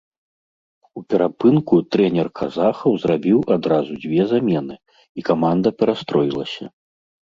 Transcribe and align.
У 0.99 1.03
перапынку 1.13 1.73
трэнер 1.97 2.27
казахаў 2.41 2.91
зрабіў 3.05 3.39
адразу 3.59 4.01
дзве 4.09 4.21
замены, 4.35 4.75
і 5.17 5.21
каманда 5.33 5.69
перастроілася. 5.81 6.65